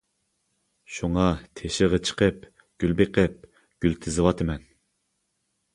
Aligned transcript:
شۇڭا 0.95 1.25
تېشىغا 1.59 1.99
چىقىپ 2.09 2.49
گۈل 2.85 2.97
بېقىپ 3.03 3.47
گۈل 3.85 3.99
تىزىۋاتىمەن. 4.07 4.67